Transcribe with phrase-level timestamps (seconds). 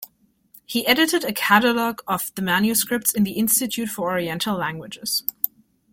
[0.65, 5.23] He edited a catalogue of the manuscripts in the Institute for Oriental Languages.